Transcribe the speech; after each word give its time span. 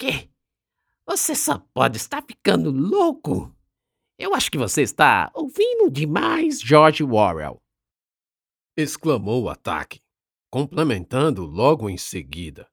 quê? 0.00 0.30
Você 1.06 1.34
só 1.34 1.58
pode 1.58 1.98
estar 1.98 2.22
ficando 2.22 2.70
louco. 2.70 3.54
Eu 4.18 4.34
acho 4.34 4.50
que 4.50 4.56
você 4.56 4.80
está 4.80 5.30
ouvindo 5.34 5.90
demais 5.90 6.58
George 6.60 7.04
Orwell. 7.04 7.62
Exclamou 8.76 9.42
o 9.42 9.50
ataque, 9.50 10.00
complementando 10.50 11.44
logo 11.44 11.90
em 11.90 11.98
seguida. 11.98 12.66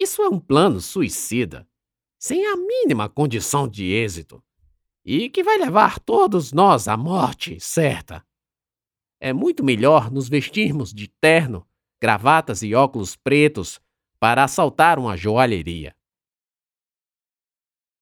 Isso 0.00 0.22
é 0.22 0.28
um 0.28 0.38
plano 0.38 0.80
suicida, 0.80 1.68
sem 2.18 2.46
a 2.46 2.54
mínima 2.56 3.08
condição 3.08 3.66
de 3.66 3.86
êxito, 3.86 4.42
e 5.04 5.28
que 5.28 5.42
vai 5.42 5.58
levar 5.58 5.98
todos 5.98 6.52
nós 6.52 6.86
à 6.86 6.96
morte 6.96 7.58
certa. 7.58 8.24
É 9.18 9.32
muito 9.32 9.64
melhor 9.64 10.10
nos 10.10 10.28
vestirmos 10.28 10.92
de 10.92 11.08
terno, 11.08 11.66
gravatas 12.00 12.62
e 12.62 12.74
óculos 12.74 13.16
pretos 13.16 13.80
para 14.18 14.44
assaltar 14.44 14.98
uma 14.98 15.16
joalheria. 15.16 15.94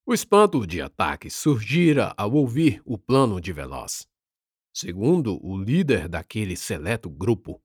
O 0.05 0.13
espanto 0.13 0.65
de 0.67 0.81
ataque 0.81 1.29
surgira 1.29 2.13
ao 2.15 2.31
ouvir 2.33 2.81
o 2.85 2.97
plano 2.97 3.41
de 3.41 3.51
Veloz. 3.51 4.07
Segundo 4.71 5.43
o 5.43 5.57
líder 5.57 6.07
daquele 6.07 6.55
seleto 6.55 7.09
grupo, 7.09 7.61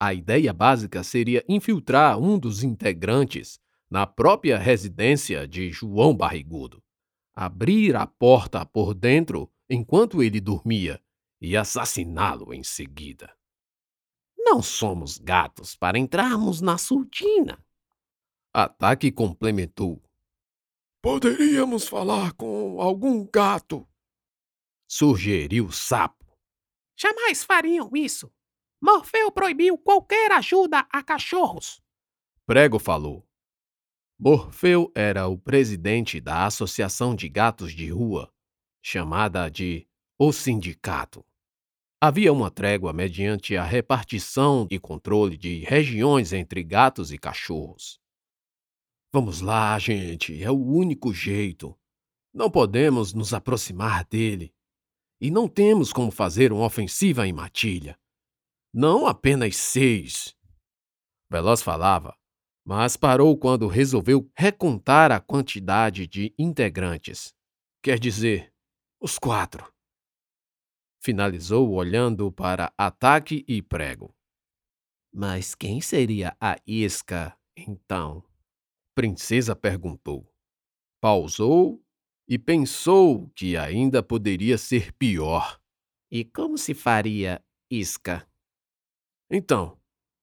a 0.00 0.14
ideia 0.14 0.52
básica 0.52 1.02
seria 1.02 1.44
infiltrar 1.48 2.18
um 2.18 2.38
dos 2.38 2.62
integrantes 2.62 3.58
na 3.90 4.06
própria 4.06 4.58
residência 4.58 5.46
de 5.46 5.70
João 5.70 6.16
Barrigudo, 6.16 6.82
abrir 7.34 7.96
a 7.96 8.06
porta 8.06 8.64
por 8.64 8.94
dentro 8.94 9.50
enquanto 9.68 10.22
ele 10.22 10.40
dormia 10.40 11.00
e 11.40 11.56
assassiná-lo 11.56 12.54
em 12.54 12.62
seguida. 12.62 13.34
Não 14.38 14.62
somos 14.62 15.18
gatos 15.18 15.74
para 15.74 15.98
entrarmos 15.98 16.60
na 16.60 16.78
surtina. 16.78 17.58
Ataque 18.54 19.10
complementou 19.10 20.02
Poderíamos 21.02 21.88
falar 21.88 22.32
com 22.34 22.80
algum 22.80 23.26
gato. 23.26 23.84
Sugeriu 24.86 25.66
o 25.66 25.72
sapo. 25.72 26.24
Jamais 26.96 27.42
fariam 27.42 27.90
isso. 27.92 28.32
Morfeu 28.80 29.32
proibiu 29.32 29.76
qualquer 29.76 30.30
ajuda 30.30 30.86
a 30.92 31.02
cachorros. 31.02 31.82
Prego 32.46 32.78
falou. 32.78 33.26
Morfeu 34.16 34.92
era 34.94 35.26
o 35.26 35.36
presidente 35.36 36.20
da 36.20 36.46
Associação 36.46 37.16
de 37.16 37.28
Gatos 37.28 37.72
de 37.72 37.90
Rua, 37.90 38.32
chamada 38.80 39.48
de 39.48 39.88
O 40.16 40.32
Sindicato. 40.32 41.24
Havia 42.00 42.32
uma 42.32 42.50
trégua 42.50 42.92
mediante 42.92 43.56
a 43.56 43.64
repartição 43.64 44.68
e 44.70 44.78
controle 44.78 45.36
de 45.36 45.64
regiões 45.64 46.32
entre 46.32 46.62
gatos 46.62 47.10
e 47.10 47.18
cachorros. 47.18 48.01
Vamos 49.14 49.42
lá, 49.42 49.78
gente, 49.78 50.42
é 50.42 50.50
o 50.50 50.56
único 50.56 51.12
jeito. 51.12 51.78
Não 52.32 52.50
podemos 52.50 53.12
nos 53.12 53.34
aproximar 53.34 54.06
dele. 54.06 54.54
E 55.20 55.30
não 55.30 55.46
temos 55.46 55.92
como 55.92 56.10
fazer 56.10 56.50
uma 56.50 56.64
ofensiva 56.64 57.26
em 57.26 57.32
matilha. 57.32 57.98
Não 58.72 59.06
apenas 59.06 59.54
seis. 59.56 60.34
Veloz 61.30 61.62
falava, 61.62 62.16
mas 62.64 62.96
parou 62.96 63.36
quando 63.36 63.68
resolveu 63.68 64.30
recontar 64.34 65.12
a 65.12 65.20
quantidade 65.20 66.06
de 66.06 66.34
integrantes. 66.38 67.34
Quer 67.82 67.98
dizer, 67.98 68.50
os 68.98 69.18
quatro. 69.18 69.70
Finalizou 71.02 71.70
olhando 71.72 72.32
para 72.32 72.72
ataque 72.78 73.44
e 73.46 73.60
prego. 73.60 74.14
Mas 75.12 75.54
quem 75.54 75.82
seria 75.82 76.34
a 76.40 76.56
isca, 76.66 77.36
então? 77.54 78.24
Princesa 78.94 79.56
perguntou. 79.56 80.30
Pausou 81.00 81.82
e 82.28 82.38
pensou 82.38 83.28
que 83.30 83.56
ainda 83.56 84.02
poderia 84.02 84.58
ser 84.58 84.92
pior. 84.92 85.60
E 86.10 86.24
como 86.24 86.58
se 86.58 86.74
faria 86.74 87.42
isca? 87.70 88.28
Então, 89.30 89.80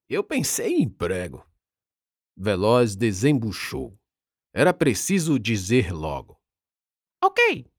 eu 0.07 0.23
pensei 0.23 0.77
em 0.77 0.87
prego. 0.87 1.43
Veloz 2.37 2.95
desembuchou. 2.95 3.99
Era 4.53 4.73
preciso 4.73 5.39
dizer 5.39 5.91
logo. 5.91 6.39
Ok. 7.23 7.69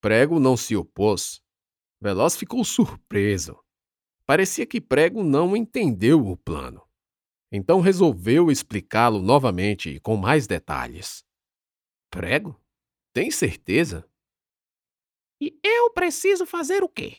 Prego 0.00 0.38
não 0.38 0.56
se 0.56 0.76
opôs. 0.76 1.40
Veloz 2.00 2.36
ficou 2.36 2.64
surpreso. 2.64 3.58
Parecia 4.26 4.66
que 4.66 4.80
Prego 4.80 5.22
não 5.22 5.56
entendeu 5.56 6.26
o 6.26 6.36
plano. 6.36 6.82
Então 7.56 7.80
resolveu 7.80 8.50
explicá-lo 8.50 9.22
novamente 9.22 9.88
e 9.88 10.00
com 10.00 10.16
mais 10.16 10.44
detalhes. 10.44 11.24
Prego? 12.10 12.60
Tem 13.14 13.30
certeza? 13.30 14.04
E 15.40 15.56
eu 15.62 15.88
preciso 15.92 16.44
fazer 16.46 16.82
o 16.82 16.88
quê? 16.88 17.18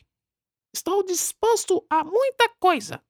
Estou 0.74 1.02
disposto 1.02 1.86
a 1.88 2.04
muita 2.04 2.50
coisa. 2.60 3.02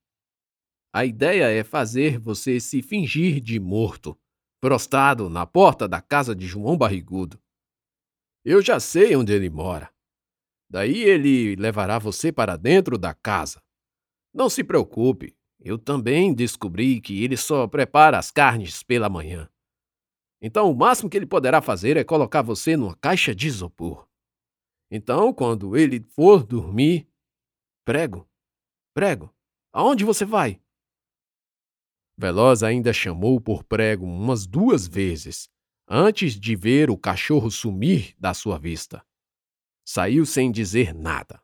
A 0.95 1.05
ideia 1.05 1.51
é 1.51 1.65
fazer 1.65 2.17
você 2.17 2.61
se 2.61 2.81
fingir 2.81 3.41
de 3.41 3.59
morto, 3.59 4.17
prostrado 4.61 5.29
na 5.29 5.45
porta 5.45 5.89
da 5.89 6.01
casa 6.01 6.33
de 6.33 6.47
João 6.47 6.79
Barrigudo. 6.79 7.43
Eu 8.45 8.63
já 8.63 8.79
sei 8.79 9.17
onde 9.17 9.33
ele 9.33 9.51
mora. 9.51 9.93
Daí 10.71 11.03
ele 11.03 11.57
levará 11.57 11.99
você 11.99 12.31
para 12.31 12.57
dentro 12.57 12.97
da 12.97 13.13
casa. 13.13 13.61
Não 14.33 14.49
se 14.49 14.63
preocupe, 14.63 15.37
eu 15.67 15.77
também 15.77 16.33
descobri 16.33 17.01
que 17.01 17.25
ele 17.25 17.37
só 17.37 17.67
prepara 17.67 18.17
as 18.17 18.31
carnes 18.31 18.85
pela 18.85 19.09
manhã. 19.09 19.51
Então, 20.41 20.71
o 20.71 20.77
máximo 20.77 21.11
que 21.11 21.17
ele 21.17 21.27
poderá 21.27 21.61
fazer 21.61 21.97
é 21.97 22.05
colocar 22.05 22.41
você 22.41 22.77
numa 22.77 22.95
caixa 22.95 23.35
de 23.35 23.49
isopor. 23.49 24.09
Então, 24.89 25.35
quando 25.35 25.77
ele 25.77 26.07
for 26.11 26.47
dormir. 26.47 27.09
Prego, 27.85 28.29
prego, 28.95 29.35
aonde 29.73 30.05
você 30.05 30.25
vai? 30.25 30.61
Veloz 32.17 32.63
ainda 32.63 32.93
chamou 32.93 33.41
por 33.41 33.65
prego 33.65 34.07
umas 34.07 34.47
duas 34.47 34.87
vezes, 34.87 35.51
antes 35.89 36.39
de 36.39 36.55
ver 36.55 36.91
o 36.91 36.97
cachorro 36.97 37.51
sumir 37.51 38.15
da 38.21 38.33
sua 38.33 38.57
vista. 38.57 39.05
Saiu 39.85 40.25
sem 40.25 40.53
dizer 40.53 40.95
nada. 40.95 41.43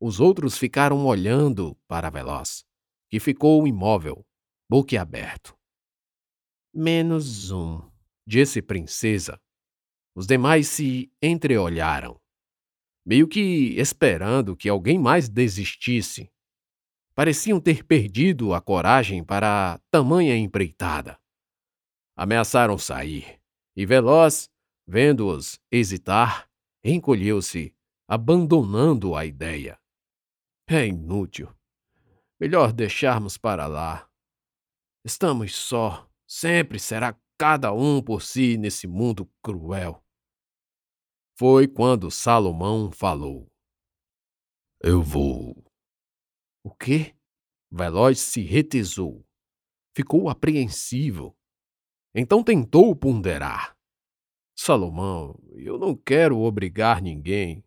Os 0.00 0.18
outros 0.18 0.58
ficaram 0.58 1.06
olhando 1.06 1.76
para 1.86 2.10
Veloz 2.10 2.64
que 3.12 3.20
ficou 3.20 3.66
imóvel, 3.66 4.26
boquiaberto. 4.70 5.54
Menos 6.74 7.50
um, 7.50 7.78
disse 8.26 8.62
Princesa. 8.62 9.38
Os 10.14 10.26
demais 10.26 10.66
se 10.68 11.12
entreolharam, 11.20 12.18
meio 13.04 13.28
que 13.28 13.78
esperando 13.78 14.56
que 14.56 14.66
alguém 14.66 14.98
mais 14.98 15.28
desistisse. 15.28 16.32
Pareciam 17.14 17.60
ter 17.60 17.84
perdido 17.84 18.54
a 18.54 18.62
coragem 18.62 19.22
para 19.22 19.78
tamanha 19.90 20.34
empreitada. 20.34 21.20
Ameaçaram 22.16 22.78
sair, 22.78 23.38
e 23.76 23.84
Veloz, 23.84 24.48
vendo-os 24.86 25.60
hesitar, 25.70 26.48
encolheu-se, 26.82 27.76
abandonando 28.08 29.14
a 29.14 29.26
ideia. 29.26 29.78
É 30.66 30.86
inútil. 30.86 31.54
Melhor 32.42 32.72
deixarmos 32.72 33.38
para 33.38 33.68
lá. 33.68 34.10
Estamos 35.04 35.54
só. 35.54 36.10
Sempre 36.26 36.80
será 36.80 37.16
cada 37.38 37.72
um 37.72 38.02
por 38.02 38.20
si 38.20 38.56
nesse 38.56 38.88
mundo 38.88 39.30
cruel. 39.40 40.04
Foi 41.38 41.68
quando 41.68 42.10
Salomão 42.10 42.90
falou: 42.90 43.46
Eu 44.82 45.00
vou. 45.04 45.54
O 46.64 46.74
quê? 46.74 47.14
Veloz 47.70 48.18
se 48.18 48.42
retesou. 48.42 49.24
Ficou 49.96 50.28
apreensivo. 50.28 51.36
Então 52.12 52.42
tentou 52.42 52.96
ponderar. 52.96 53.76
Salomão, 54.58 55.40
eu 55.54 55.78
não 55.78 55.94
quero 55.94 56.40
obrigar 56.40 57.00
ninguém, 57.00 57.64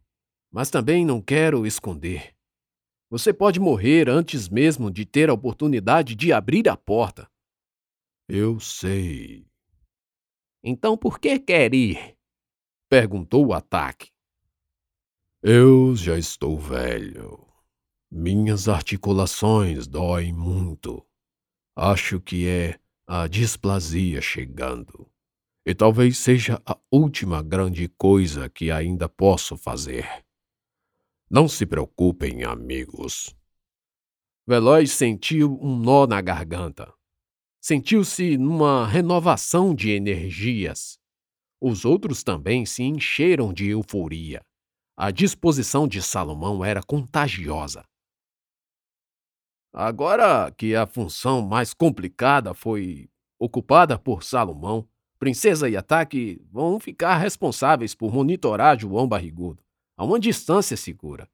mas 0.52 0.70
também 0.70 1.06
não 1.06 1.22
quero 1.22 1.66
esconder. 1.66 2.35
Você 3.18 3.32
pode 3.32 3.62
morrer 3.62 4.10
antes 4.10 4.50
mesmo 4.50 4.92
de 4.92 5.06
ter 5.06 5.30
a 5.30 5.34
oportunidade 5.34 6.16
de 6.16 6.34
abrir 6.34 6.68
a 6.68 6.76
porta. 6.76 7.32
Eu 8.28 8.60
sei. 8.60 9.48
Então 10.62 10.98
por 10.98 11.18
que 11.18 11.40
quer 11.40 11.74
ir? 11.74 12.18
perguntou 12.90 13.46
o 13.46 13.54
ataque. 13.54 14.12
Eu 15.42 15.96
já 15.96 16.18
estou 16.18 16.60
velho. 16.60 17.48
Minhas 18.12 18.68
articulações 18.68 19.88
doem 19.88 20.34
muito. 20.34 21.02
Acho 21.74 22.20
que 22.20 22.46
é 22.46 22.78
a 23.08 23.28
displasia 23.28 24.22
chegando. 24.22 25.10
E 25.66 25.74
talvez 25.74 26.18
seja 26.18 26.62
a 26.66 26.78
última 26.92 27.42
grande 27.42 27.88
coisa 27.88 28.50
que 28.50 28.70
ainda 28.70 29.08
posso 29.08 29.56
fazer. 29.56 30.25
Não 31.30 31.48
se 31.48 31.66
preocupem, 31.66 32.44
amigos. 32.44 33.36
Veloz 34.48 34.92
sentiu 34.92 35.58
um 35.60 35.76
nó 35.76 36.06
na 36.06 36.22
garganta. 36.22 36.94
Sentiu-se 37.60 38.38
numa 38.38 38.86
renovação 38.86 39.74
de 39.74 39.90
energias. 39.90 41.00
Os 41.60 41.84
outros 41.84 42.24
também 42.24 42.64
se 42.64 42.84
encheram 42.84 43.52
de 43.52 43.70
euforia. 43.70 44.46
A 44.96 45.10
disposição 45.10 45.88
de 45.88 46.00
Salomão 46.00 46.64
era 46.64 46.84
contagiosa. 46.84 47.84
Agora 49.74 50.52
que 50.52 50.76
a 50.76 50.86
função 50.86 51.42
mais 51.42 51.74
complicada 51.74 52.54
foi 52.54 53.10
ocupada 53.40 53.98
por 53.98 54.24
Salomão, 54.24 54.88
Princesa 55.18 55.68
e 55.68 55.76
Ataque 55.76 56.40
vão 56.52 56.80
ficar 56.80 57.18
responsáveis 57.18 57.96
por 57.96 58.14
monitorar 58.14 58.80
João 58.80 59.08
Barrigudo 59.08 59.65
a 59.98 60.04
uma 60.04 60.20
distância 60.20 60.76
segura. 60.76 61.30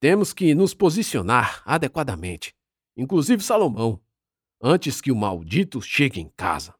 Temos 0.00 0.32
que 0.32 0.54
nos 0.54 0.74
posicionar 0.74 1.62
adequadamente, 1.64 2.54
inclusive 2.96 3.42
Salomão, 3.42 4.00
antes 4.60 5.00
que 5.00 5.12
o 5.12 5.16
maldito 5.16 5.80
chegue 5.80 6.20
em 6.20 6.28
casa. 6.30 6.74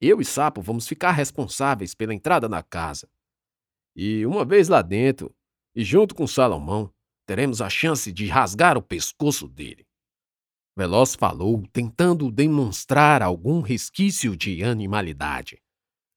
Eu 0.00 0.20
e 0.20 0.24
Sapo 0.24 0.62
vamos 0.62 0.86
ficar 0.86 1.12
responsáveis 1.12 1.94
pela 1.94 2.14
entrada 2.14 2.48
na 2.48 2.62
casa. 2.62 3.08
E 3.94 4.24
uma 4.26 4.44
vez 4.44 4.68
lá 4.68 4.82
dentro, 4.82 5.34
e 5.74 5.84
junto 5.84 6.14
com 6.14 6.26
Salomão, 6.26 6.92
teremos 7.26 7.60
a 7.60 7.68
chance 7.68 8.12
de 8.12 8.26
rasgar 8.26 8.78
o 8.78 8.82
pescoço 8.82 9.48
dele. 9.48 9.86
Veloz 10.76 11.16
falou, 11.16 11.64
tentando 11.72 12.30
demonstrar 12.30 13.22
algum 13.22 13.60
resquício 13.60 14.36
de 14.36 14.62
animalidade. 14.62 15.60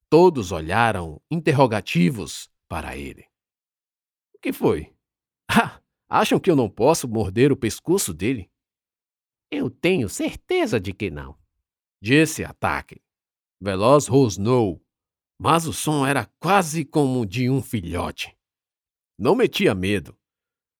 Todos 0.08 0.52
olharam 0.52 1.20
interrogativos 1.32 2.48
para 2.68 2.96
ele. 2.96 3.31
Que 4.42 4.52
foi? 4.52 4.94
Ah, 5.54 5.82
acham 6.10 6.40
que 6.40 6.50
eu 6.50 6.56
não 6.56 6.70
posso 6.70 7.10
morder 7.10 7.52
o 7.52 7.58
pescoço 7.58 8.14
dele? 8.14 8.50
Eu 9.52 9.70
tenho 9.70 10.08
certeza 10.08 10.80
de 10.80 10.94
que 10.94 11.12
não. 11.12 11.38
Disse 12.02 12.42
Ataque. 12.46 13.02
Veloz 13.62 14.08
rosnou, 14.08 14.82
mas 15.38 15.68
o 15.68 15.74
som 15.74 16.06
era 16.06 16.26
quase 16.40 16.86
como 16.86 17.26
de 17.26 17.50
um 17.50 17.62
filhote. 17.62 18.34
Não 19.20 19.36
metia 19.36 19.76
medo, 19.76 20.18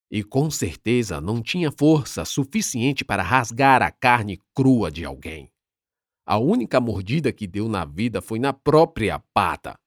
e 0.10 0.24
com 0.24 0.50
certeza 0.50 1.20
não 1.20 1.42
tinha 1.42 1.72
força 1.72 2.24
suficiente 2.26 3.04
para 3.04 3.24
rasgar 3.24 3.82
a 3.82 3.92
carne 3.92 4.42
crua 4.56 4.90
de 4.90 5.06
alguém. 5.06 5.52
A 6.26 6.38
única 6.38 6.80
mordida 6.80 7.34
que 7.34 7.46
deu 7.46 7.68
na 7.68 7.84
vida 7.84 8.22
foi 8.22 8.40
na 8.40 8.54
própria 8.54 9.20
pata. 9.34 9.78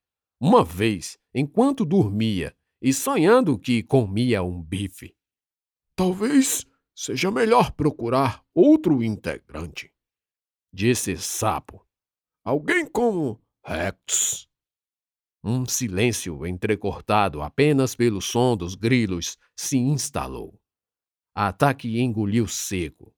Uma 0.41 0.65
vez, 0.65 1.19
enquanto 1.35 1.85
dormia 1.85 2.55
e 2.85 2.93
sonhando 2.93 3.59
que 3.59 3.83
comia 3.83 4.43
um 4.43 4.63
bife. 4.63 5.17
Talvez 5.97 6.67
seja 6.95 7.31
melhor 7.31 7.73
procurar 7.73 8.45
outro 8.55 9.03
integrante, 9.03 9.91
disse 10.71 11.17
Sapo. 11.17 11.83
Alguém 12.45 12.87
como 12.87 13.43
Rex. 13.65 14.47
Um 15.43 15.65
silêncio 15.65 16.45
entrecortado 16.45 17.41
apenas 17.41 17.95
pelo 17.97 18.21
som 18.21 18.55
dos 18.55 18.75
grilos 18.75 19.39
se 19.57 19.79
instalou. 19.79 20.61
Ataque 21.35 21.99
engoliu 21.99 22.47
seco. 22.47 23.17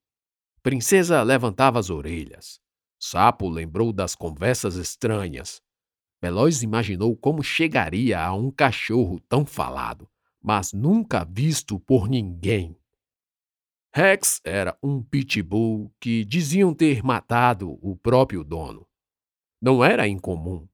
Princesa 0.62 1.24
levantava 1.24 1.80
as 1.80 1.90
orelhas. 1.90 2.60
Sapo 3.00 3.48
lembrou 3.48 3.92
das 3.92 4.14
conversas 4.14 4.76
estranhas. 4.76 5.60
Veloz 6.26 6.64
imaginou 6.64 7.16
como 7.16 7.40
chegaria 7.40 8.20
a 8.20 8.34
um 8.34 8.50
cachorro 8.50 9.20
tão 9.28 9.46
falado, 9.46 10.10
mas 10.42 10.72
nunca 10.72 11.24
visto 11.24 11.78
por 11.78 12.08
ninguém. 12.08 12.76
Rex 13.94 14.40
era 14.42 14.76
um 14.82 15.00
pitbull 15.00 15.94
que 16.00 16.24
diziam 16.24 16.74
ter 16.74 17.00
matado 17.00 17.78
o 17.80 17.96
próprio 17.96 18.42
dono. 18.42 18.84
Não 19.62 19.84
era 19.84 20.08
incomum. 20.08 20.66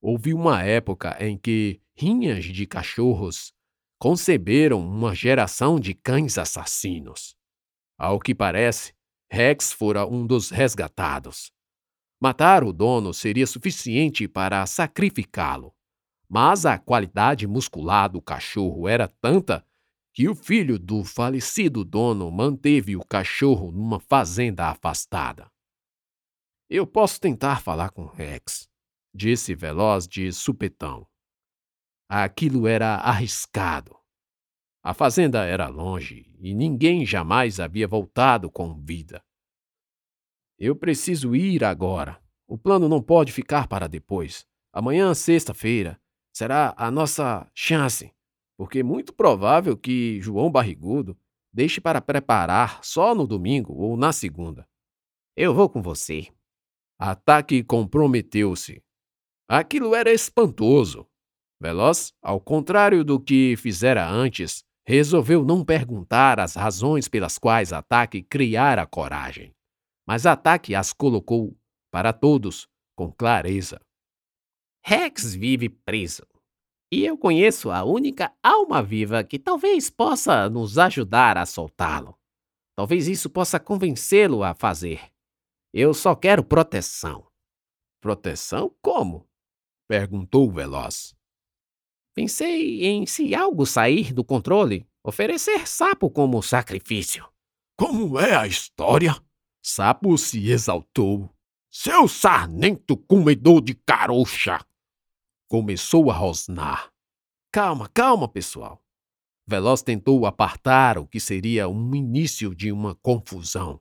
Houve 0.00 0.34
uma 0.34 0.64
época 0.64 1.16
em 1.24 1.38
que 1.38 1.80
rinhas 1.94 2.44
de 2.44 2.66
cachorros 2.66 3.54
conceberam 4.00 4.80
uma 4.84 5.14
geração 5.14 5.78
de 5.78 5.94
cães 5.94 6.38
assassinos. 6.38 7.36
Ao 7.96 8.18
que 8.18 8.34
parece, 8.34 8.92
Rex 9.30 9.72
fora 9.72 10.04
um 10.04 10.26
dos 10.26 10.50
resgatados. 10.50 11.52
Matar 12.22 12.62
o 12.62 12.72
dono 12.72 13.12
seria 13.12 13.48
suficiente 13.48 14.28
para 14.28 14.64
sacrificá-lo, 14.64 15.74
mas 16.28 16.64
a 16.64 16.78
qualidade 16.78 17.48
muscular 17.48 18.08
do 18.08 18.22
cachorro 18.22 18.86
era 18.86 19.08
tanta 19.08 19.66
que 20.14 20.28
o 20.28 20.34
filho 20.36 20.78
do 20.78 21.02
falecido 21.02 21.84
dono 21.84 22.30
manteve 22.30 22.94
o 22.94 23.04
cachorro 23.04 23.72
numa 23.72 23.98
fazenda 23.98 24.68
afastada. 24.68 25.50
Eu 26.70 26.86
posso 26.86 27.20
tentar 27.20 27.60
falar 27.60 27.90
com 27.90 28.06
Rex, 28.06 28.68
disse 29.12 29.52
Veloz 29.52 30.06
de 30.06 30.32
supetão. 30.32 31.04
Aquilo 32.08 32.68
era 32.68 32.98
arriscado. 32.98 33.96
A 34.80 34.94
fazenda 34.94 35.44
era 35.44 35.66
longe 35.66 36.32
e 36.38 36.54
ninguém 36.54 37.04
jamais 37.04 37.58
havia 37.58 37.88
voltado 37.88 38.48
com 38.48 38.80
vida. 38.80 39.20
Eu 40.64 40.76
preciso 40.76 41.34
ir 41.34 41.64
agora. 41.64 42.22
O 42.46 42.56
plano 42.56 42.88
não 42.88 43.02
pode 43.02 43.32
ficar 43.32 43.66
para 43.66 43.88
depois. 43.88 44.46
Amanhã, 44.72 45.12
sexta-feira, 45.12 46.00
será 46.32 46.72
a 46.76 46.88
nossa 46.88 47.50
chance, 47.52 48.12
porque 48.56 48.78
é 48.78 48.82
muito 48.84 49.12
provável 49.12 49.76
que 49.76 50.20
João 50.20 50.52
Barrigudo 50.52 51.18
deixe 51.52 51.80
para 51.80 52.00
preparar 52.00 52.78
só 52.80 53.12
no 53.12 53.26
domingo 53.26 53.72
ou 53.72 53.96
na 53.96 54.12
segunda. 54.12 54.64
Eu 55.36 55.52
vou 55.52 55.68
com 55.68 55.82
você. 55.82 56.28
Ataque 56.96 57.64
comprometeu-se. 57.64 58.80
Aquilo 59.48 59.96
era 59.96 60.12
espantoso. 60.12 61.08
Veloz, 61.60 62.14
ao 62.22 62.40
contrário 62.40 63.04
do 63.04 63.18
que 63.18 63.56
fizera 63.56 64.08
antes, 64.08 64.62
resolveu 64.86 65.44
não 65.44 65.64
perguntar 65.64 66.38
as 66.38 66.54
razões 66.54 67.08
pelas 67.08 67.36
quais 67.36 67.72
Ataque 67.72 68.22
criara 68.22 68.86
coragem. 68.86 69.52
Mas 70.06 70.26
Ataque 70.26 70.74
as 70.74 70.92
colocou, 70.92 71.56
para 71.90 72.12
todos, 72.12 72.68
com 72.96 73.10
clareza. 73.12 73.80
Rex 74.84 75.34
vive 75.34 75.68
preso. 75.68 76.26
E 76.92 77.04
eu 77.06 77.16
conheço 77.16 77.70
a 77.70 77.84
única 77.84 78.34
alma 78.42 78.82
viva 78.82 79.24
que 79.24 79.38
talvez 79.38 79.88
possa 79.88 80.50
nos 80.50 80.76
ajudar 80.76 81.38
a 81.38 81.46
soltá-lo. 81.46 82.18
Talvez 82.76 83.08
isso 83.08 83.30
possa 83.30 83.60
convencê-lo 83.60 84.42
a 84.42 84.54
fazer. 84.54 85.10
Eu 85.72 85.94
só 85.94 86.14
quero 86.14 86.44
proteção. 86.44 87.26
Proteção 88.00 88.74
como? 88.82 89.26
Perguntou 89.88 90.50
Veloz. 90.50 91.14
Pensei 92.14 92.84
em, 92.84 93.06
se 93.06 93.34
algo 93.34 93.64
sair 93.64 94.12
do 94.12 94.22
controle, 94.22 94.86
oferecer 95.02 95.66
sapo 95.66 96.10
como 96.10 96.42
sacrifício. 96.42 97.26
Como 97.78 98.18
é 98.18 98.36
a 98.36 98.46
história? 98.46 99.14
Sapo 99.62 100.18
se 100.18 100.50
exaltou. 100.50 101.30
Seu 101.70 102.08
sarnento 102.08 102.96
comedor 102.96 103.62
de 103.62 103.74
carocha! 103.74 104.58
Começou 105.48 106.10
a 106.10 106.14
rosnar. 106.14 106.92
Calma, 107.52 107.88
calma, 107.88 108.28
pessoal. 108.28 108.84
Veloz 109.46 109.80
tentou 109.80 110.26
apartar 110.26 110.98
o 110.98 111.06
que 111.06 111.20
seria 111.20 111.68
um 111.68 111.94
início 111.94 112.54
de 112.54 112.72
uma 112.72 112.96
confusão. 112.96 113.80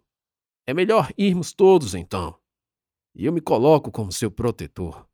É 0.67 0.73
melhor 0.73 1.11
irmos 1.17 1.51
todos 1.51 1.95
então. 1.95 2.39
E 3.15 3.25
eu 3.25 3.33
me 3.33 3.41
coloco 3.41 3.91
como 3.91 4.11
seu 4.11 4.29
protetor. 4.29 5.09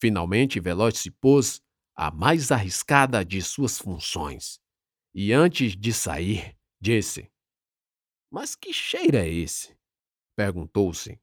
Finalmente, 0.00 0.58
Veloz 0.58 0.98
se 0.98 1.10
pôs 1.10 1.62
a 1.94 2.10
mais 2.10 2.50
arriscada 2.50 3.24
de 3.24 3.40
suas 3.40 3.78
funções. 3.78 4.60
E 5.14 5.32
antes 5.32 5.76
de 5.76 5.92
sair, 5.92 6.56
disse: 6.80 7.30
Mas 8.30 8.56
que 8.56 8.72
cheiro 8.72 9.16
é 9.16 9.28
esse? 9.28 9.77
Perguntou-se. 10.38 11.20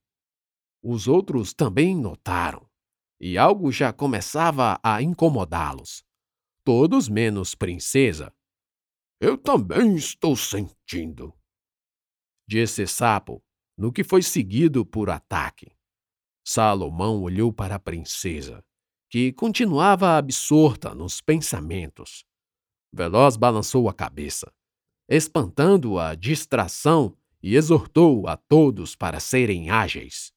Os 0.84 1.08
outros 1.08 1.54
também 1.54 1.96
notaram, 1.96 2.70
e 3.18 3.38
algo 3.38 3.72
já 3.72 3.94
começava 3.94 4.78
a 4.84 5.02
incomodá-los. 5.02 6.04
Todos 6.66 7.08
menos 7.08 7.56
Princesa. 7.56 8.36
Eu 9.22 9.38
também 9.38 9.96
estou 9.96 10.36
sentindo, 10.36 11.34
disse 12.46 12.86
Sapo, 12.86 13.42
no 13.78 13.90
que 13.90 14.04
foi 14.04 14.22
seguido 14.22 14.86
por 14.86 15.10
ataque. 15.10 15.72
Salomão 16.46 17.22
olhou 17.22 17.54
para 17.54 17.76
a 17.76 17.80
princesa, 17.80 18.62
que 19.10 19.32
continuava 19.32 20.18
absorta 20.18 20.94
nos 20.94 21.22
pensamentos. 21.22 22.26
Veloz 22.92 23.38
balançou 23.38 23.88
a 23.88 23.94
cabeça, 23.94 24.54
espantando 25.08 25.98
a 25.98 26.16
distração 26.16 27.18
e 27.46 27.56
exortou 27.56 28.28
a 28.28 28.36
todos 28.36 28.96
para 28.96 29.20
serem 29.20 29.70
ágeis. 29.70 30.34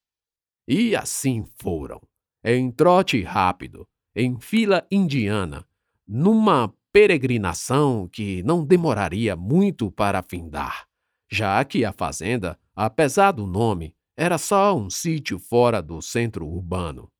E 0.69 0.95
assim 0.95 1.43
foram, 1.59 2.03
em 2.45 2.71
trote 2.71 3.23
rápido, 3.23 3.89
em 4.15 4.39
fila 4.39 4.87
indiana, 4.91 5.67
numa 6.07 6.71
peregrinação 6.93 8.07
que 8.07 8.43
não 8.43 8.63
demoraria 8.63 9.35
muito 9.35 9.91
para 9.91 10.23
findar, 10.23 10.87
já 11.33 11.65
que 11.65 11.83
a 11.83 11.95
fazenda, 11.95 12.61
apesar 12.77 13.33
do 13.33 13.47
nome, 13.47 13.97
era 14.15 14.37
só 14.37 14.77
um 14.77 14.91
sítio 14.91 15.39
fora 15.39 15.81
do 15.81 16.03
centro 16.03 16.47
urbano. 16.47 17.11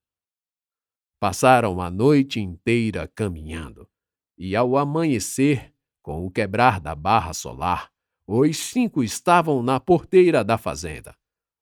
Passaram 1.19 1.81
a 1.81 1.89
noite 1.89 2.39
inteira 2.39 3.07
caminhando, 3.07 3.89
e 4.37 4.55
ao 4.55 4.77
amanhecer, 4.77 5.73
com 6.03 6.27
o 6.27 6.29
quebrar 6.29 6.79
da 6.79 6.93
barra 6.93 7.33
solar, 7.33 7.91
os 8.31 8.57
cinco 8.57 9.03
estavam 9.03 9.63
na 9.63 9.79
porteira 9.79 10.43
da 10.43 10.55
fazenda. 10.55 11.15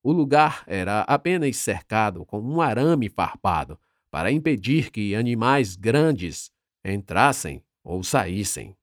O 0.03 0.11
lugar 0.11 0.65
era 0.67 1.01
apenas 1.03 1.55
cercado 1.55 2.25
com 2.25 2.41
um 2.41 2.59
arame 2.59 3.07
farpado 3.07 3.79
para 4.11 4.33
impedir 4.33 4.91
que 4.91 5.15
animais 5.15 5.77
grandes 5.77 6.51
entrassem 6.83 7.63
ou 7.81 8.03
saíssem. 8.03 8.75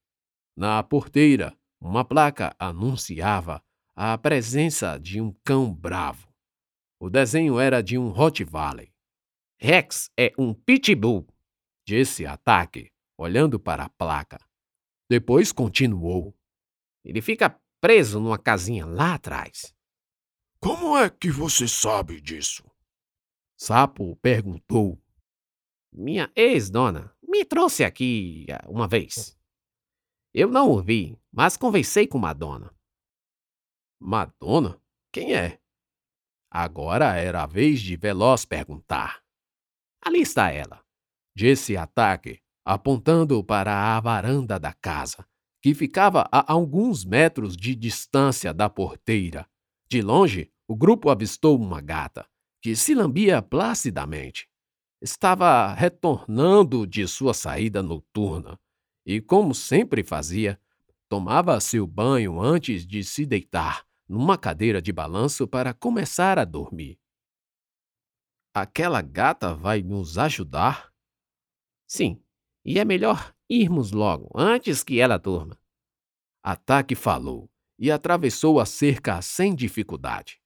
Na 0.56 0.82
porteira, 0.82 1.54
uma 1.78 2.02
placa 2.02 2.56
anunciava 2.58 3.62
a 3.94 4.16
presença 4.16 4.98
de 4.98 5.20
um 5.20 5.30
cão 5.44 5.70
bravo. 5.70 6.26
O 6.98 7.10
desenho 7.10 7.60
era 7.60 7.82
de 7.82 7.98
um 7.98 8.08
Rottweiler. 8.08 8.90
Rex 9.60 10.10
é 10.18 10.32
um 10.38 10.54
pitbull, 10.54 11.26
disse 11.86 12.24
Ataque, 12.24 12.90
olhando 13.18 13.60
para 13.60 13.84
a 13.84 13.90
placa. 13.90 14.38
Depois 15.06 15.52
continuou. 15.52 16.34
Ele 17.04 17.20
fica 17.20 17.60
preso 17.84 18.18
numa 18.18 18.38
casinha 18.38 18.86
lá 18.86 19.12
atrás. 19.12 19.76
Como 20.58 20.96
é 20.96 21.10
que 21.10 21.30
você 21.30 21.68
sabe 21.68 22.18
disso? 22.18 22.64
Sapo 23.58 24.16
perguntou. 24.22 24.98
Minha 25.92 26.32
ex-dona 26.34 27.14
me 27.22 27.44
trouxe 27.44 27.84
aqui 27.84 28.46
ah, 28.50 28.64
uma 28.70 28.88
vez. 28.88 29.38
Eu 30.32 30.48
não 30.48 30.70
ouvi, 30.70 31.20
mas 31.30 31.58
conversei 31.58 32.06
com 32.06 32.16
Madonna. 32.16 32.74
Madonna? 34.00 34.80
Quem 35.12 35.36
é? 35.36 35.60
Agora 36.50 37.14
era 37.16 37.42
a 37.42 37.46
vez 37.46 37.82
de 37.82 37.96
Veloz 37.96 38.46
perguntar. 38.46 39.22
Ali 40.00 40.22
está 40.22 40.50
ela, 40.50 40.82
disse 41.36 41.76
Ataque, 41.76 42.40
apontando 42.64 43.44
para 43.44 43.94
a 43.94 44.00
varanda 44.00 44.58
da 44.58 44.72
casa, 44.72 45.28
que 45.64 45.72
ficava 45.72 46.28
a 46.30 46.52
alguns 46.52 47.06
metros 47.06 47.56
de 47.56 47.74
distância 47.74 48.52
da 48.52 48.68
porteira. 48.68 49.48
De 49.88 50.02
longe, 50.02 50.52
o 50.68 50.76
grupo 50.76 51.08
avistou 51.08 51.58
uma 51.58 51.80
gata, 51.80 52.28
que 52.60 52.76
se 52.76 52.94
lambia 52.94 53.40
placidamente. 53.40 54.46
Estava 55.00 55.72
retornando 55.72 56.86
de 56.86 57.08
sua 57.08 57.32
saída 57.32 57.82
noturna 57.82 58.60
e, 59.06 59.22
como 59.22 59.54
sempre 59.54 60.04
fazia, 60.04 60.60
tomava 61.08 61.58
seu 61.60 61.86
banho 61.86 62.38
antes 62.38 62.86
de 62.86 63.02
se 63.02 63.24
deitar 63.24 63.86
numa 64.06 64.36
cadeira 64.36 64.82
de 64.82 64.92
balanço 64.92 65.48
para 65.48 65.72
começar 65.72 66.38
a 66.38 66.44
dormir. 66.44 66.98
Aquela 68.54 69.00
gata 69.00 69.54
vai 69.54 69.82
nos 69.82 70.18
ajudar? 70.18 70.92
Sim, 71.88 72.22
e 72.62 72.78
é 72.78 72.84
melhor 72.84 73.34
irmos 73.62 73.92
logo, 73.92 74.30
antes 74.34 74.82
que 74.82 75.00
ela 75.00 75.18
durma. 75.18 75.58
Ataque 76.42 76.94
falou 76.94 77.50
e 77.78 77.90
atravessou 77.90 78.60
a 78.60 78.66
cerca 78.66 79.20
sem 79.22 79.54
dificuldade. 79.54 80.40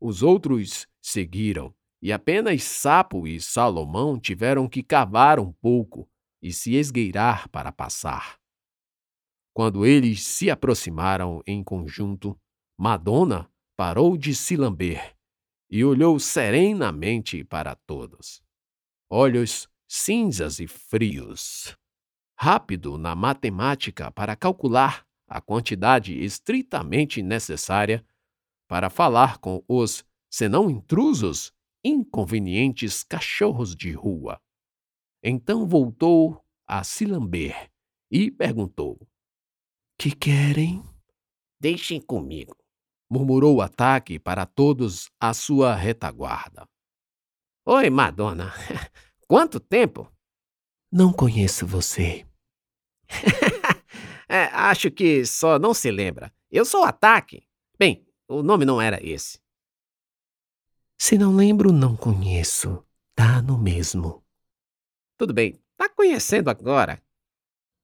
Os 0.00 0.22
outros 0.22 0.86
seguiram, 1.00 1.74
e 2.00 2.12
apenas 2.12 2.64
Sapo 2.64 3.26
e 3.26 3.40
Salomão 3.40 4.18
tiveram 4.18 4.68
que 4.68 4.82
cavar 4.82 5.38
um 5.38 5.52
pouco 5.52 6.08
e 6.40 6.52
se 6.52 6.74
esgueirar 6.74 7.48
para 7.48 7.70
passar. 7.70 8.38
Quando 9.54 9.86
eles 9.86 10.22
se 10.22 10.50
aproximaram 10.50 11.42
em 11.46 11.62
conjunto, 11.62 12.38
Madonna 12.76 13.50
parou 13.76 14.16
de 14.16 14.34
se 14.34 14.56
lamber 14.56 15.14
e 15.70 15.84
olhou 15.84 16.18
serenamente 16.18 17.44
para 17.44 17.74
todos. 17.74 18.42
Olhos 19.10 19.68
cinzas 19.86 20.58
e 20.58 20.66
frios. 20.66 21.76
Rápido 22.44 22.98
na 22.98 23.14
matemática 23.14 24.10
para 24.10 24.34
calcular 24.34 25.06
a 25.28 25.40
quantidade 25.40 26.12
estritamente 26.24 27.22
necessária 27.22 28.04
para 28.66 28.90
falar 28.90 29.38
com 29.38 29.62
os, 29.68 30.04
senão 30.28 30.68
intrusos, 30.68 31.52
inconvenientes 31.84 33.04
cachorros 33.04 33.76
de 33.76 33.92
rua. 33.92 34.40
Então 35.22 35.68
voltou 35.68 36.44
a 36.66 36.82
se 36.82 37.06
lamber 37.06 37.70
e 38.10 38.28
perguntou: 38.28 38.98
Que 39.96 40.10
querem? 40.10 40.82
Deixem 41.60 42.00
comigo, 42.00 42.56
murmurou 43.08 43.58
o 43.58 43.62
ataque 43.62 44.18
para 44.18 44.44
todos 44.46 45.08
à 45.20 45.32
sua 45.32 45.76
retaguarda. 45.76 46.68
Oi, 47.64 47.88
Madonna. 47.88 48.52
Quanto 49.28 49.60
tempo? 49.60 50.12
Não 50.90 51.12
conheço 51.12 51.64
você. 51.64 52.26
é, 54.28 54.44
acho 54.52 54.90
que 54.90 55.24
só 55.24 55.58
não 55.58 55.74
se 55.74 55.90
lembra. 55.90 56.32
Eu 56.50 56.64
sou 56.64 56.82
o 56.82 56.84
Ataque. 56.84 57.46
Bem, 57.78 58.06
o 58.28 58.42
nome 58.42 58.64
não 58.64 58.80
era 58.80 59.04
esse. 59.04 59.38
Se 60.98 61.18
não 61.18 61.34
lembro, 61.34 61.72
não 61.72 61.96
conheço. 61.96 62.84
Tá 63.14 63.42
no 63.42 63.58
mesmo. 63.58 64.24
Tudo 65.18 65.34
bem, 65.34 65.58
tá 65.76 65.88
conhecendo 65.88 66.48
agora? 66.48 67.02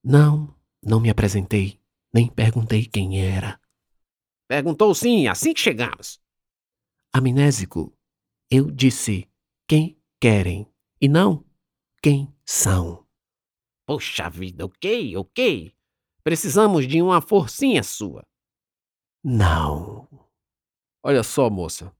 Não, 0.02 0.54
não 0.82 1.00
me 1.00 1.10
apresentei, 1.10 1.80
nem 2.12 2.28
perguntei 2.28 2.86
quem 2.86 3.20
era. 3.20 3.60
Perguntou 4.46 4.94
sim, 4.94 5.26
assim 5.28 5.52
que 5.52 5.60
chegamos. 5.60 6.20
Amnésico, 7.12 7.92
eu 8.50 8.70
disse 8.70 9.28
quem 9.66 10.00
querem 10.20 10.66
e 11.00 11.08
não 11.08 11.44
quem 12.02 12.32
são. 12.44 13.06
Poxa 13.88 14.28
vida, 14.28 14.66
ok, 14.66 15.16
ok. 15.16 15.74
Precisamos 16.22 16.86
de 16.86 17.00
uma 17.00 17.22
forcinha 17.22 17.82
sua. 17.82 18.22
Não. 19.24 20.06
Olha 21.02 21.22
só, 21.22 21.48
moça. 21.48 21.96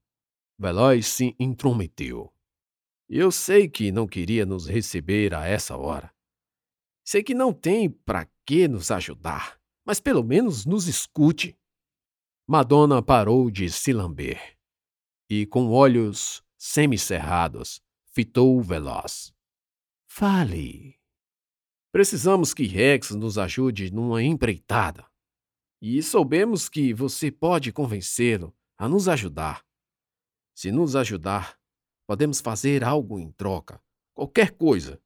Veloz 0.59 1.07
se 1.07 1.35
intrometeu. 1.41 2.31
Eu 3.09 3.33
sei 3.33 3.71
que 3.71 3.91
não 3.91 4.07
queria 4.07 4.45
nos 4.45 4.67
receber 4.67 5.35
a 5.35 5.47
essa 5.47 5.79
hora. 5.79 6.15
Sei 7.03 7.23
que 7.23 7.33
não 7.33 7.55
tem 7.55 7.89
para 7.89 8.29
que 8.45 8.69
nos 8.69 8.91
ajudar, 8.91 9.59
mas 9.83 9.99
pelo 9.99 10.23
menos 10.23 10.67
nos 10.67 10.89
escute. 10.89 11.59
Madonna 12.47 13.03
parou 13.03 13.51
de 13.51 13.71
se 13.71 13.95
lamber 13.95 14.59
e, 15.27 15.47
com 15.47 15.71
olhos 15.71 16.45
semicerrados, 16.59 17.81
fitou 18.13 18.61
Veloz. 18.61 19.33
Fale. 20.07 20.98
Precisamos 21.91 22.53
que 22.53 22.67
Rex 22.67 23.11
nos 23.13 23.39
ajude 23.39 23.91
numa 23.91 24.23
empreitada. 24.23 25.07
E 25.81 26.03
soubemos 26.03 26.69
que 26.69 26.93
você 26.93 27.31
pode 27.31 27.73
convencê-lo 27.73 28.55
a 28.77 28.89
nos 28.89 29.09
ajudar. 29.09 29.65
Se 30.55 30.71
nos 30.71 30.95
ajudar, 30.97 31.59
podemos 32.07 32.41
fazer 32.41 32.85
algo 32.85 33.19
em 33.19 33.31
troca, 33.33 33.81
qualquer 34.15 34.53
coisa. 34.53 35.01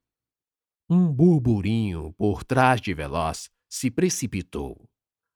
Um 0.88 1.12
burburinho 1.12 2.12
por 2.14 2.42
trás 2.42 2.80
de 2.80 2.92
Veloz 2.94 3.50
se 3.68 3.90
precipitou. 3.90 4.88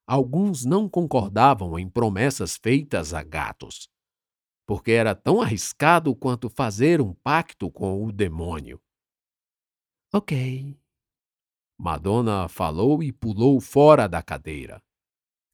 Alguns 0.06 0.64
não 0.64 0.88
concordavam 0.88 1.78
em 1.78 1.88
promessas 1.88 2.56
feitas 2.56 3.12
a 3.12 3.22
gatos, 3.22 3.88
porque 4.66 4.92
era 4.92 5.14
tão 5.14 5.40
arriscado 5.40 6.14
quanto 6.14 6.48
fazer 6.48 7.00
um 7.00 7.12
pacto 7.12 7.70
com 7.70 8.04
o 8.04 8.12
demônio. 8.12 8.80
Ok. 10.12 10.76
Madonna 11.78 12.48
falou 12.48 13.02
e 13.02 13.12
pulou 13.12 13.60
fora 13.60 14.08
da 14.08 14.22
cadeira 14.22 14.82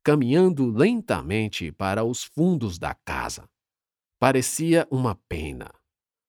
caminhando 0.02 0.67
lentamente 0.67 1.71
para 1.71 2.05
os 2.05 2.25
fundos 2.25 2.79
da 2.79 2.95
casa. 2.95 3.49
Parecia 4.19 4.87
uma 4.91 5.14
pena. 5.29 5.73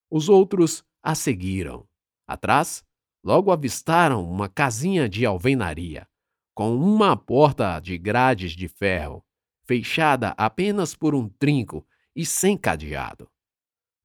Os 0.09 0.29
outros 0.29 0.83
a 1.01 1.15
seguiram. 1.15 1.88
Atrás, 2.27 2.83
logo 3.23 3.51
avistaram 3.51 4.29
uma 4.29 4.47
casinha 4.47 5.09
de 5.09 5.25
alvenaria, 5.25 6.07
com 6.53 6.75
uma 6.75 7.17
porta 7.17 7.79
de 7.79 7.97
grades 7.97 8.51
de 8.51 8.67
ferro, 8.67 9.25
fechada 9.65 10.33
apenas 10.38 10.95
por 10.95 11.15
um 11.15 11.27
trinco 11.27 11.85
e 12.15 12.25
sem 12.25 12.57
cadeado. 12.57 13.29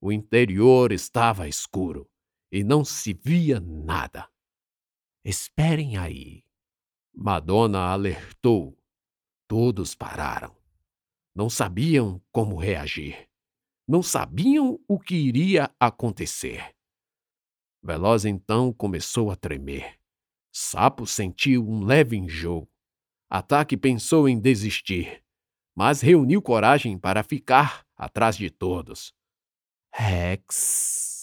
O 0.01 0.11
interior 0.11 0.93
estava 0.93 1.49
escuro 1.49 2.09
e 2.51 2.65
não 2.65 2.85
se 2.85 3.13
via 3.13 3.61
nada. 3.61 4.29
Esperem 5.29 5.99
aí. 5.99 6.43
Madonna 7.15 7.81
alertou 7.81 8.79
Todos 9.47 9.95
pararam. 9.95 10.57
Não 11.35 11.51
sabiam 11.51 12.19
como 12.33 12.57
reagir. 12.57 13.29
Não 13.87 14.03
sabiam 14.03 14.81
o 14.89 14.99
que 14.99 15.15
iria 15.15 15.71
acontecer. 15.79 16.75
Veloz 17.83 18.25
então 18.25 18.73
começou 18.73 19.31
a 19.31 19.37
tremer. 19.37 20.01
Sapo 20.51 21.07
sentiu 21.07 21.69
um 21.69 21.85
leve 21.85 22.17
enjoo. 22.17 22.67
Ataque 23.29 23.77
pensou 23.77 24.31
em 24.31 24.41
desistir, 24.41 25.23
mas 25.77 26.01
reuniu 26.01 26.41
coragem 26.41 26.99
para 26.99 27.23
ficar 27.23 27.87
atrás 27.99 28.35
de 28.35 28.49
todos. 28.49 29.15
Rex. 29.93 31.18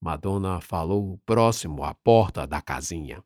Madonna 0.00 0.60
falou 0.60 1.18
próximo 1.26 1.82
à 1.82 1.94
porta 1.94 2.46
da 2.46 2.62
casinha. 2.62 3.24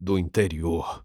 Do 0.00 0.18
interior, 0.18 1.04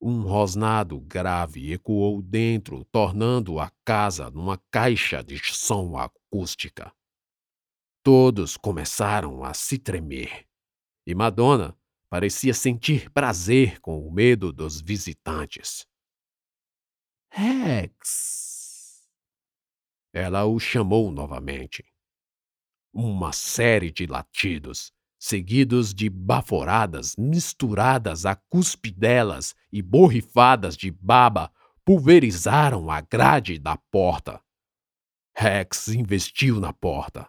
um 0.00 0.22
rosnado 0.22 1.00
grave 1.00 1.72
ecoou 1.72 2.20
dentro, 2.20 2.84
tornando 2.86 3.58
a 3.58 3.70
casa 3.84 4.30
numa 4.30 4.58
caixa 4.70 5.22
de 5.22 5.38
som 5.38 5.96
acústica. 5.96 6.92
Todos 8.02 8.56
começaram 8.56 9.44
a 9.44 9.54
se 9.54 9.78
tremer, 9.78 10.46
e 11.06 11.14
Madonna 11.14 11.78
parecia 12.10 12.52
sentir 12.52 13.10
prazer 13.10 13.80
com 13.80 14.06
o 14.06 14.12
medo 14.12 14.52
dos 14.52 14.80
visitantes. 14.80 15.86
Rex! 17.32 19.08
Ela 20.12 20.44
o 20.44 20.58
chamou 20.58 21.10
novamente. 21.10 21.91
Uma 22.94 23.32
série 23.32 23.90
de 23.90 24.06
latidos, 24.06 24.92
seguidos 25.18 25.94
de 25.94 26.10
baforadas 26.10 27.16
misturadas 27.16 28.26
a 28.26 28.36
cuspidelas 28.36 29.54
e 29.72 29.80
borrifadas 29.80 30.76
de 30.76 30.90
baba, 30.90 31.50
pulverizaram 31.86 32.90
a 32.90 33.00
grade 33.00 33.58
da 33.58 33.78
porta. 33.90 34.42
Rex 35.34 35.88
investiu 35.88 36.60
na 36.60 36.72
porta, 36.72 37.26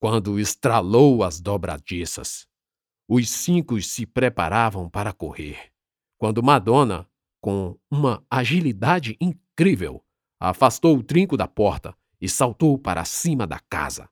quando 0.00 0.40
estralou 0.40 1.22
as 1.22 1.40
dobradiças. 1.40 2.46
Os 3.08 3.30
cinco 3.30 3.80
se 3.80 4.04
preparavam 4.04 4.90
para 4.90 5.12
correr, 5.12 5.70
quando 6.18 6.42
Madonna, 6.42 7.08
com 7.40 7.78
uma 7.88 8.24
agilidade 8.28 9.16
incrível, 9.20 10.04
afastou 10.40 10.98
o 10.98 11.02
trinco 11.04 11.36
da 11.36 11.46
porta 11.46 11.96
e 12.20 12.28
saltou 12.28 12.76
para 12.76 13.04
cima 13.04 13.46
da 13.46 13.60
casa. 13.60 14.10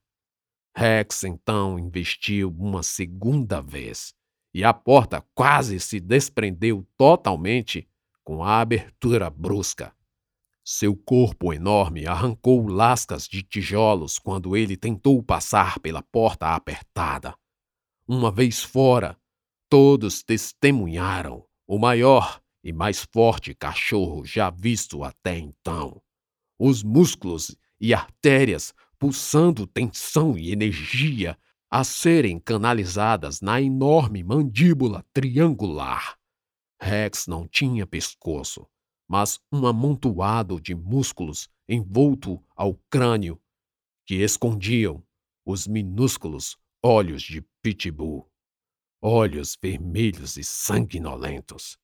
Rex 0.77 1.23
então 1.23 1.79
investiu 1.79 2.55
uma 2.59 2.83
segunda 2.83 3.61
vez, 3.61 4.13
e 4.53 4.65
a 4.65 4.75
porta 4.75 5.25
quase 5.35 5.79
se 5.79 6.01
desprendeu 6.01 6.85
totalmente 6.97 7.89
com 8.25 8.43
a 8.43 8.61
abertura 8.61 9.31
brusca. 9.31 9.95
Seu 10.65 10.97
corpo 10.97 11.53
enorme 11.53 12.07
arrancou 12.07 12.67
lascas 12.67 13.29
de 13.29 13.43
tijolos 13.43 14.19
quando 14.19 14.57
ele 14.57 14.77
tentou 14.77 15.23
passar 15.23 15.79
pela 15.79 16.03
porta 16.03 16.55
apertada. 16.55 17.37
Uma 18.09 18.31
vez 18.31 18.63
fora, 18.63 19.17
todos 19.69 20.23
testemunharam 20.23 21.45
o 21.67 21.79
maior 21.79 22.41
e 22.65 22.73
mais 22.73 23.07
forte 23.13 23.55
cachorro 23.55 24.25
já 24.25 24.49
visto 24.51 25.05
até 25.05 25.39
então. 25.39 26.03
Os 26.59 26.83
músculos 26.83 27.55
e 27.79 27.93
artérias 27.93 28.73
pulsando 29.05 29.67
tensão 29.67 30.39
e 30.39 30.51
energia 30.51 31.39
a 31.71 31.85
serem 31.85 32.39
canalizadas 32.39 33.43
na 33.43 33.61
enorme 33.61 34.25
mandíbula 34.25 35.05
triangular. 35.13 36.19
Rex 36.81 37.27
não 37.27 37.47
tinha 37.47 37.87
pescoço, 37.87 38.67
mas 39.07 39.39
um 39.53 39.67
amontoado 39.67 40.59
de 40.59 40.75
músculos 40.75 41.51
envolto 41.69 42.43
ao 42.57 42.81
crânio 42.89 43.39
que 44.07 44.23
escondiam 44.23 45.05
os 45.45 45.67
minúsculos 45.67 46.57
olhos 46.83 47.23
de 47.23 47.45
pitbull, 47.61 48.27
olhos 49.03 49.55
vermelhos 49.63 50.39
e 50.39 50.43
sanguinolentos. 50.43 51.77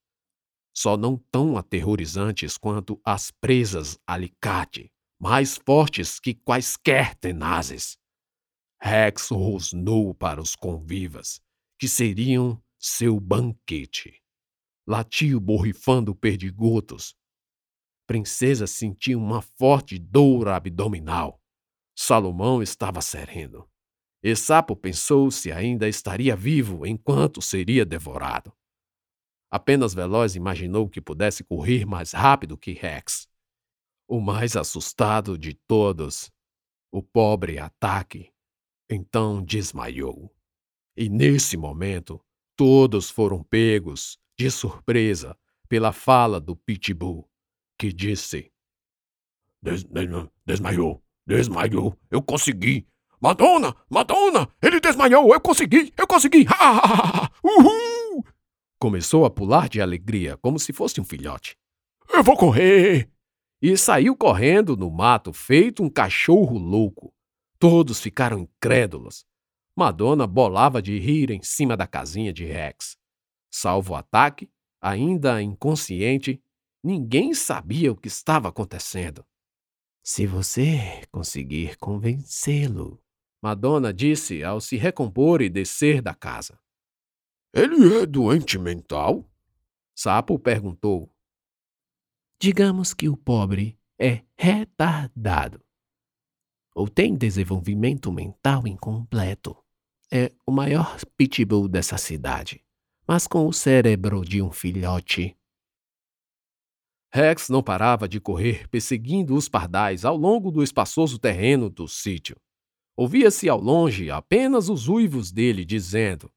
Só 0.75 0.97
não 0.97 1.19
tão 1.31 1.59
aterrorizantes 1.59 2.57
quanto 2.57 2.99
as 3.05 3.31
presas 3.31 3.99
alicate, 4.07 4.91
mais 5.21 5.59
fortes 5.59 6.19
que 6.19 6.35
quaisquer 6.35 7.15
tenazes. 7.17 7.99
Rex 8.81 9.29
rosnou 9.29 10.15
para 10.15 10.41
os 10.41 10.57
convivas, 10.57 11.43
que 11.79 11.87
seriam 11.87 12.63
seu 12.79 13.21
banquete. 13.21 14.23
Latiu 14.87 15.39
borrifando 15.39 16.15
perdigotos. 16.15 17.15
Princesa 18.07 18.67
sentiu 18.67 19.21
uma 19.21 19.43
forte 19.43 19.99
dor 19.99 20.49
abdominal. 20.49 21.41
Salomão 21.95 22.63
estava 22.63 23.03
sereno. 23.03 23.69
E 24.23 24.35
Sapo 24.35 24.75
pensou 24.75 25.31
se 25.31 25.53
ainda 25.53 25.87
estaria 25.87 26.35
vivo 26.35 26.87
enquanto 26.87 27.43
seria 27.43 27.85
devorado. 27.85 28.53
Apenas 29.51 29.93
Veloz 29.93 30.35
imaginou 30.35 30.89
que 30.89 31.01
pudesse 31.01 31.45
correr 31.45 31.85
mais 31.85 32.13
rápido 32.13 32.57
que 32.57 32.73
Rex. 32.73 33.29
O 34.13 34.21
mais 34.21 34.57
assustado 34.57 35.39
de 35.39 35.55
todos, 35.55 36.33
o 36.91 37.01
pobre 37.01 37.61
ataque, 37.61 38.33
então 38.91 39.41
desmaiou. 39.41 40.35
E 40.97 41.09
nesse 41.09 41.57
momento, 41.57 42.21
todos 42.57 43.09
foram 43.09 43.41
pegos 43.41 44.19
de 44.37 44.51
surpresa 44.51 45.39
pela 45.69 45.93
fala 45.93 46.41
do 46.41 46.57
Pitbull, 46.57 47.31
que 47.79 47.93
disse: 47.93 48.51
Des, 49.63 49.85
des, 49.85 50.09
Desmaiou, 50.45 51.01
desmaiou, 51.25 51.97
eu 52.11 52.21
consegui, 52.21 52.89
Madonna! 53.21 53.77
Madonna! 53.89 54.49
Ele 54.61 54.81
desmaiou! 54.81 55.33
Eu 55.33 55.41
consegui! 55.41 55.95
Eu 55.97 56.09
consegui! 56.09 56.47
Ha, 56.49 57.31
Uhul! 57.45 58.25
Começou 58.77 59.25
a 59.25 59.31
pular 59.31 59.69
de 59.69 59.81
alegria, 59.81 60.37
como 60.39 60.59
se 60.59 60.73
fosse 60.73 61.01
um 61.01 61.05
filhote. 61.05 61.57
Eu 62.13 62.25
vou 62.25 62.37
correr! 62.37 63.09
E 63.63 63.77
saiu 63.77 64.17
correndo 64.17 64.77
no 64.77 64.91
mato, 64.91 65.33
feito 65.33 65.83
um 65.83 65.91
cachorro 65.91 66.59
louco. 66.59 67.13
Todos 67.59 68.01
ficaram 68.01 68.39
incrédulos. 68.39 69.27
Madonna 69.77 70.27
bolava 70.27 70.81
de 70.81 70.99
rir 70.99 71.31
em 71.31 71.43
cima 71.43 71.77
da 71.77 71.87
casinha 71.87 72.33
de 72.33 72.45
Rex. 72.45 72.97
Salvo 73.51 73.93
o 73.93 73.97
ataque, 73.97 74.51
ainda 74.81 75.43
inconsciente, 75.43 76.43
ninguém 76.83 77.35
sabia 77.35 77.93
o 77.93 77.97
que 77.97 78.09
estava 78.09 78.49
acontecendo. 78.49 79.25
Se 80.03 80.27
você 80.27 81.07
conseguir 81.11 81.77
convencê-lo, 81.77 82.99
Madonna 83.43 83.93
disse 83.93 84.43
ao 84.43 84.61
se 84.61 84.77
recompor 84.77 85.43
e 85.43 85.51
descer 85.51 86.01
da 86.01 86.15
casa. 86.15 86.59
Ele 87.53 87.99
é 87.99 88.07
doente 88.07 88.59
mental? 88.59 89.29
Sapo 89.95 90.39
perguntou. 90.39 91.13
Digamos 92.43 92.95
que 92.95 93.07
o 93.07 93.19
pobre 93.19 93.79
é 93.99 94.23
retardado. 94.35 95.63
Ou 96.75 96.89
tem 96.89 97.15
desenvolvimento 97.15 98.11
mental 98.11 98.67
incompleto. 98.67 99.55
É 100.11 100.33
o 100.47 100.51
maior 100.51 100.99
pitbull 101.19 101.69
dessa 101.69 101.99
cidade, 101.99 102.65
mas 103.07 103.27
com 103.27 103.47
o 103.47 103.53
cérebro 103.53 104.25
de 104.25 104.41
um 104.41 104.51
filhote. 104.51 105.37
Rex 107.13 107.51
não 107.51 107.63
parava 107.63 108.09
de 108.09 108.19
correr 108.19 108.67
perseguindo 108.69 109.35
os 109.35 109.47
pardais 109.47 110.07
ao 110.07 110.17
longo 110.17 110.51
do 110.51 110.63
espaçoso 110.63 111.19
terreno 111.19 111.69
do 111.69 111.87
sítio. 111.87 112.41
Ouvia-se 112.97 113.51
ao 113.51 113.61
longe 113.61 114.11
apenas 114.11 114.71
os 114.71 114.89
uivos 114.89 115.31
dele 115.31 115.63
dizendo: 115.63 116.33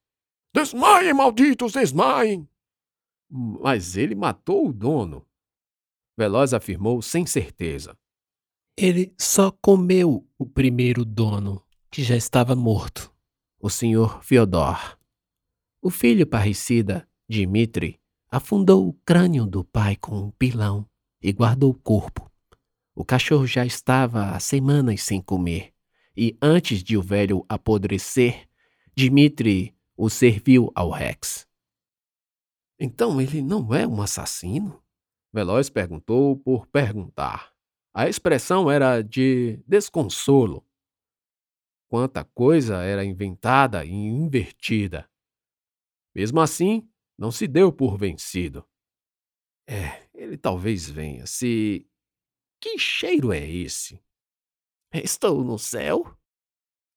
Desmaiem, 0.53 1.13
malditos, 1.13 1.71
desmaiem! 1.71 2.45
Mas 3.29 3.95
ele 3.95 4.15
matou 4.15 4.67
o 4.67 4.73
dono. 4.73 5.25
Veloz 6.17 6.53
afirmou 6.53 7.01
sem 7.01 7.25
certeza. 7.25 7.97
Ele 8.77 9.13
só 9.19 9.51
comeu 9.51 10.27
o 10.37 10.45
primeiro 10.45 11.05
dono, 11.05 11.63
que 11.91 12.03
já 12.03 12.15
estava 12.15 12.55
morto, 12.55 13.13
o 13.59 13.69
senhor 13.69 14.23
Fyodor. 14.23 14.97
O 15.81 15.89
filho 15.89 16.25
parricida, 16.25 17.07
Dmitri, 17.29 17.99
afundou 18.29 18.87
o 18.87 18.93
crânio 19.05 19.45
do 19.45 19.63
pai 19.63 19.95
com 19.95 20.17
um 20.17 20.31
pilão 20.31 20.87
e 21.21 21.31
guardou 21.31 21.71
o 21.71 21.79
corpo. 21.79 22.31
O 22.95 23.05
cachorro 23.05 23.45
já 23.45 23.65
estava 23.65 24.31
há 24.31 24.39
semanas 24.39 25.01
sem 25.03 25.21
comer 25.21 25.73
e 26.15 26.37
antes 26.41 26.83
de 26.83 26.97
o 26.97 27.01
velho 27.01 27.45
apodrecer, 27.49 28.47
Dmitri 28.95 29.75
o 29.95 30.09
serviu 30.09 30.71
ao 30.75 30.91
Rex. 30.91 31.47
Então 32.79 33.19
ele 33.21 33.41
não 33.41 33.73
é 33.73 33.87
um 33.87 34.01
assassino? 34.01 34.82
Veloz 35.33 35.67
perguntou 35.69 36.37
por 36.37 36.67
perguntar. 36.67 37.51
A 37.91 38.07
expressão 38.07 38.69
era 38.69 39.01
de 39.01 39.57
desconsolo. 39.67 40.63
Quanta 41.89 42.23
coisa 42.23 42.83
era 42.83 43.03
inventada 43.03 43.83
e 43.83 43.91
invertida. 43.91 45.09
Mesmo 46.13 46.39
assim, 46.39 46.87
não 47.17 47.31
se 47.31 47.47
deu 47.47 47.71
por 47.71 47.97
vencido. 47.97 48.67
É, 49.67 50.07
ele 50.13 50.37
talvez 50.37 50.87
venha. 50.87 51.25
Se. 51.25 51.87
Que 52.61 52.77
cheiro 52.77 53.33
é 53.33 53.43
esse? 53.47 53.99
Estou 54.93 55.43
no 55.43 55.57
céu? 55.57 56.15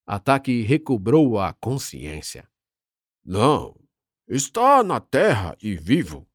Ataque 0.07 0.63
recobrou 0.63 1.39
a 1.39 1.55
consciência. 1.55 2.49
Não, 3.25 3.77
está 4.29 4.83
na 4.85 5.01
terra 5.01 5.57
e 5.61 5.75
vivo. 5.75 6.29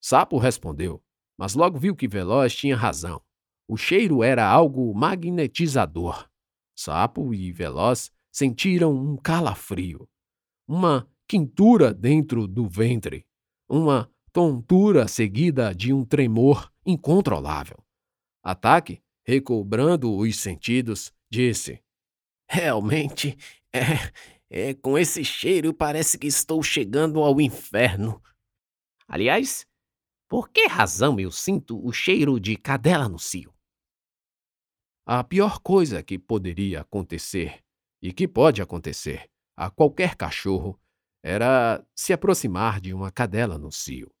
Sapo 0.00 0.38
respondeu, 0.38 1.02
mas 1.36 1.54
logo 1.54 1.78
viu 1.78 1.94
que 1.94 2.08
Veloz 2.08 2.54
tinha 2.54 2.76
razão. 2.76 3.20
O 3.68 3.76
cheiro 3.76 4.22
era 4.22 4.48
algo 4.48 4.94
magnetizador. 4.94 6.28
Sapo 6.74 7.34
e 7.34 7.50
Veloz 7.52 8.10
sentiram 8.30 8.94
um 8.94 9.16
calafrio, 9.16 10.08
uma 10.68 11.08
quintura 11.26 11.92
dentro 11.92 12.46
do 12.46 12.68
ventre, 12.68 13.26
uma 13.68 14.10
tontura 14.32 15.08
seguida 15.08 15.74
de 15.74 15.92
um 15.92 16.04
tremor 16.04 16.70
incontrolável. 16.84 17.78
Ataque, 18.42 19.02
recobrando 19.24 20.14
os 20.14 20.36
sentidos, 20.36 21.12
disse: 21.30 21.82
Realmente, 22.48 23.36
é, 23.72 24.12
é, 24.48 24.74
com 24.74 24.96
esse 24.96 25.24
cheiro 25.24 25.74
parece 25.74 26.18
que 26.18 26.26
estou 26.26 26.62
chegando 26.62 27.20
ao 27.20 27.40
inferno. 27.40 28.22
Aliás, 29.08 29.66
por 30.28 30.50
que 30.50 30.66
razão 30.66 31.18
eu 31.20 31.30
sinto 31.30 31.84
o 31.84 31.92
cheiro 31.92 32.40
de 32.40 32.56
cadela 32.56 33.08
no 33.08 33.18
cio? 33.18 33.54
A 35.06 35.22
pior 35.22 35.60
coisa 35.60 36.02
que 36.02 36.18
poderia 36.18 36.80
acontecer, 36.80 37.62
e 38.02 38.12
que 38.12 38.26
pode 38.26 38.60
acontecer 38.60 39.30
a 39.56 39.70
qualquer 39.70 40.16
cachorro, 40.16 40.78
era 41.22 41.84
se 41.94 42.12
aproximar 42.12 42.80
de 42.80 42.92
uma 42.92 43.10
cadela 43.10 43.56
no 43.56 43.70
cio. 43.70 44.12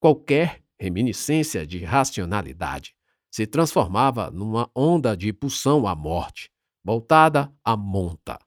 Qualquer 0.00 0.62
reminiscência 0.78 1.66
de 1.66 1.84
racionalidade 1.84 2.96
se 3.30 3.46
transformava 3.46 4.30
numa 4.30 4.70
onda 4.74 5.16
de 5.16 5.32
pulsão 5.32 5.86
à 5.86 5.94
morte, 5.94 6.50
voltada 6.82 7.52
à 7.64 7.76
monta, 7.76 8.38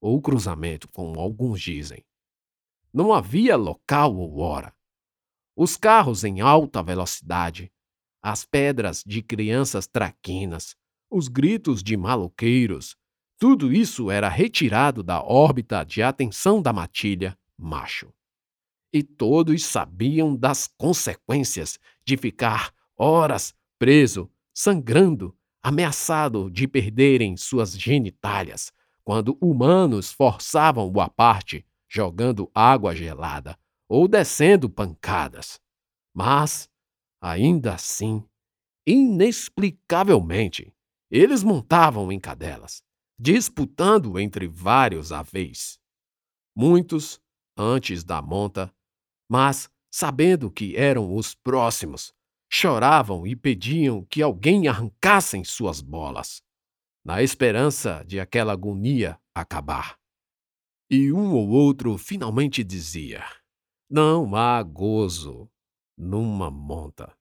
ou 0.00 0.20
cruzamento, 0.20 0.88
como 0.88 1.18
alguns 1.18 1.60
dizem. 1.60 2.04
Não 2.92 3.12
havia 3.12 3.56
local 3.56 4.14
ou 4.14 4.38
hora. 4.38 4.74
Os 5.56 5.76
carros 5.76 6.24
em 6.24 6.40
alta 6.40 6.82
velocidade, 6.82 7.70
as 8.20 8.44
pedras 8.44 9.04
de 9.06 9.22
crianças 9.22 9.86
traquinas, 9.86 10.74
os 11.08 11.28
gritos 11.28 11.80
de 11.80 11.96
maloqueiros, 11.96 12.96
tudo 13.38 13.72
isso 13.72 14.10
era 14.10 14.28
retirado 14.28 15.00
da 15.00 15.22
órbita 15.22 15.84
de 15.84 16.02
atenção 16.02 16.60
da 16.60 16.72
matilha 16.72 17.38
macho. 17.56 18.12
E 18.92 19.00
todos 19.04 19.64
sabiam 19.64 20.34
das 20.34 20.66
consequências 20.66 21.78
de 22.04 22.16
ficar 22.16 22.74
horas 22.96 23.54
preso, 23.78 24.28
sangrando, 24.52 25.36
ameaçado 25.62 26.50
de 26.50 26.66
perderem 26.66 27.36
suas 27.36 27.78
genitálias, 27.78 28.72
quando 29.04 29.38
humanos 29.40 30.10
forçavam 30.10 30.90
o 30.92 31.00
aparte 31.00 31.64
jogando 31.88 32.50
água 32.52 32.94
gelada 32.94 33.56
ou 33.88 34.08
descendo 34.08 34.68
pancadas. 34.68 35.60
Mas, 36.14 36.68
ainda 37.20 37.74
assim, 37.74 38.24
inexplicavelmente, 38.86 40.72
eles 41.10 41.42
montavam 41.42 42.10
em 42.10 42.18
cadelas, 42.18 42.82
disputando 43.18 44.18
entre 44.18 44.46
vários 44.46 45.12
a 45.12 45.22
vez. 45.22 45.78
Muitos 46.56 47.20
antes 47.56 48.04
da 48.04 48.20
monta, 48.20 48.74
mas, 49.30 49.70
sabendo 49.92 50.50
que 50.50 50.76
eram 50.76 51.14
os 51.14 51.34
próximos, 51.34 52.12
choravam 52.52 53.26
e 53.26 53.34
pediam 53.34 54.04
que 54.04 54.22
alguém 54.22 54.68
arrancassem 54.68 55.44
suas 55.44 55.80
bolas, 55.80 56.42
na 57.04 57.22
esperança 57.22 58.04
de 58.06 58.20
aquela 58.20 58.52
agonia 58.52 59.18
acabar. 59.34 59.98
E 60.90 61.12
um 61.12 61.32
ou 61.32 61.48
outro 61.48 61.96
finalmente 61.98 62.62
dizia: 62.62 63.24
Não 63.96 64.34
há 64.34 64.60
gozo 64.60 65.48
numa 65.96 66.50
monta. 66.50 67.12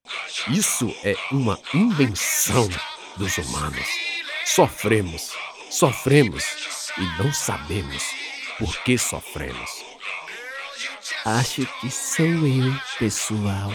Isso 0.48 0.92
é 1.04 1.16
uma 1.32 1.60
invenção 1.72 2.68
dos 3.16 3.38
humanos. 3.38 3.86
Sofremos, 4.44 5.36
sofremos 5.70 6.44
e 6.98 7.22
não 7.22 7.32
sabemos 7.32 8.04
por 8.58 8.76
que 8.82 8.98
sofremos. 8.98 9.86
Acho 11.24 11.64
que 11.80 11.92
sou 11.92 12.26
eu, 12.26 12.74
pessoal. 12.98 13.70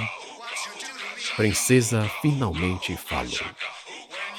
Princesa 1.37 2.11
finalmente 2.21 2.97
falou. 2.97 3.55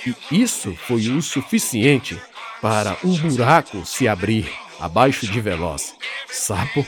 E 0.05 0.41
isso 0.41 0.75
foi 0.75 1.07
o 1.07 1.21
suficiente 1.21 2.21
para 2.61 2.97
um 3.05 3.17
buraco 3.19 3.85
se 3.85 4.05
abrir 4.05 4.51
abaixo 4.81 5.25
de 5.27 5.39
Veloz, 5.39 5.95
Sapo 6.27 6.85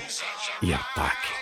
e 0.61 0.73
Ataque. 0.73 1.40